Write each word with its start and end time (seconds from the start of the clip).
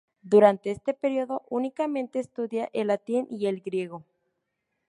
Durante 0.23 0.71
este 0.71 0.95
periodo, 0.95 1.45
únicamente 1.47 2.17
estudia 2.19 2.71
el 2.73 2.87
latín 2.87 3.27
y 3.29 3.45
el 3.45 3.61
griego. 3.61 4.03